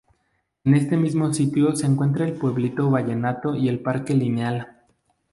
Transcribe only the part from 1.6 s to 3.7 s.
se encuentran el Pueblito Vallenato y